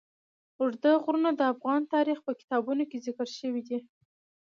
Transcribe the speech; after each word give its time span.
اوږده 0.59 0.91
غرونه 1.03 1.29
د 1.35 1.41
افغان 1.53 1.81
تاریخ 1.93 2.17
په 2.25 2.31
کتابونو 2.39 2.83
کې 2.89 3.01
ذکر 3.07 3.27
شوی 3.39 3.61
دي. 3.67 3.79